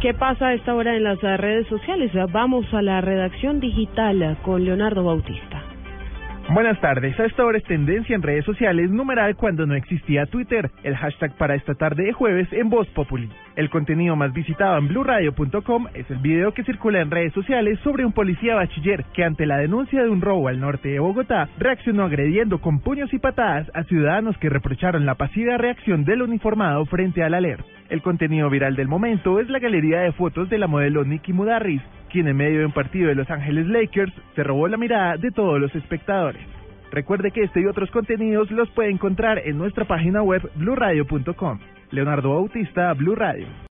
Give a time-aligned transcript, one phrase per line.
[0.00, 2.10] ¿Qué pasa a esta hora en las redes sociales?
[2.32, 5.59] Vamos a la redacción digital con Leonardo Bautista.
[6.52, 7.18] Buenas tardes.
[7.20, 10.68] A esta hora es tendencia en redes sociales numeral cuando no existía Twitter.
[10.82, 13.30] El hashtag para esta tarde de jueves en Voz Populi.
[13.54, 18.04] El contenido más visitado en blurradio.com es el video que circula en redes sociales sobre
[18.04, 22.02] un policía bachiller que ante la denuncia de un robo al norte de Bogotá reaccionó
[22.02, 27.22] agrediendo con puños y patadas a ciudadanos que reprocharon la pasiva reacción del uniformado frente
[27.22, 27.64] al alerta.
[27.90, 31.82] El contenido viral del momento es la galería de fotos de la modelo Nikki Mudarris,
[32.10, 35.30] quien en medio de un partido de Los Ángeles Lakers se robó la mirada de
[35.30, 36.42] todos los espectadores.
[36.90, 41.60] Recuerde que este y otros contenidos los puede encontrar en nuestra página web blurradio.com.
[41.90, 43.46] Leonardo Bautista, Blue Radio.